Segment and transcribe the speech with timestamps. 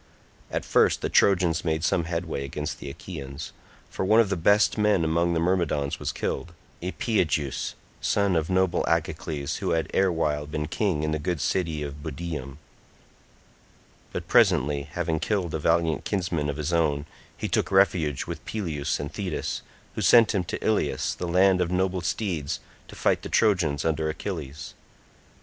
[0.49, 3.53] At first the Trojans made some headway against the Achaeans,
[3.91, 8.83] for one of the best men among the Myrmidons was killed, Epeigeus, son of noble
[8.87, 12.57] Agacles who had erewhile been king in the good city of Budeum;
[14.11, 17.05] but presently, having killed a valiant kinsman of his own,
[17.37, 19.61] he took refuge with Peleus and Thetis,
[19.93, 24.09] who sent him to Ilius the land of noble steeds to fight the Trojans under
[24.09, 24.73] Achilles.